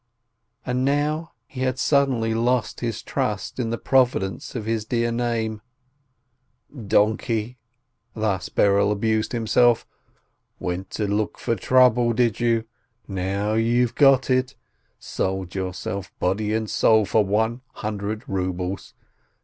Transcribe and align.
And 0.65 0.83
now— 0.83 1.33
he 1.45 1.61
had 1.61 1.77
suddenly 1.77 2.33
lost 2.33 2.79
his 2.79 3.03
trust 3.03 3.59
in 3.59 3.69
the 3.69 3.77
Providence 3.77 4.55
of 4.55 4.65
His 4.65 4.83
dear 4.83 5.11
Name! 5.11 5.61
"Donkey!" 6.87 7.59
thus 8.15 8.49
Berel 8.49 8.91
abused 8.91 9.31
himself, 9.31 9.85
"went 10.57 10.89
to 10.89 11.05
look 11.05 11.37
for 11.37 11.55
trouble, 11.55 12.13
did 12.13 12.39
you? 12.39 12.63
Now 13.07 13.53
you've 13.53 13.93
got 13.93 14.31
it! 14.31 14.55
Sold 14.97 15.53
yourself 15.53 16.11
body 16.17 16.51
and 16.51 16.67
soul 16.67 17.05
for 17.05 17.23
one 17.23 17.61
hundred 17.73 18.23
rubles 18.27 18.95